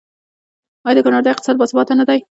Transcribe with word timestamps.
آیا 0.87 0.95
د 0.95 0.99
کاناډا 1.05 1.29
اقتصاد 1.31 1.55
باثباته 1.59 1.93
نه 1.99 2.05
دی؟ 2.09 2.19